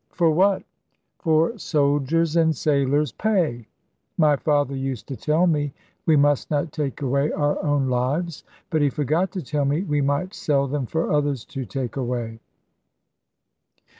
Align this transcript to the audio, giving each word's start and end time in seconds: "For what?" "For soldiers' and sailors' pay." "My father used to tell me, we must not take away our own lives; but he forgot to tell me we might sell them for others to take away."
"For 0.13 0.31
what?" 0.31 0.63
"For 1.19 1.55
soldiers' 1.59 2.35
and 2.35 2.55
sailors' 2.55 3.11
pay." 3.11 3.67
"My 4.17 4.35
father 4.35 4.75
used 4.75 5.07
to 5.09 5.15
tell 5.15 5.45
me, 5.45 5.75
we 6.07 6.15
must 6.15 6.49
not 6.49 6.71
take 6.71 7.03
away 7.03 7.31
our 7.31 7.61
own 7.63 7.87
lives; 7.87 8.43
but 8.71 8.81
he 8.81 8.89
forgot 8.89 9.29
to 9.33 9.43
tell 9.43 9.65
me 9.65 9.83
we 9.83 10.01
might 10.01 10.33
sell 10.33 10.65
them 10.65 10.87
for 10.87 11.13
others 11.13 11.45
to 11.53 11.65
take 11.67 11.97
away." 11.97 12.39